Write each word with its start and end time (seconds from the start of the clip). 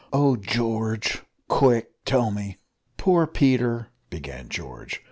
"Oh! 0.11 0.35
George! 0.35 1.21
quick, 1.47 1.91
tell 2.05 2.31
me!" 2.31 2.57
"Poor 2.97 3.27
Peter," 3.27 3.89
began 4.09 4.49
George. 4.49 4.99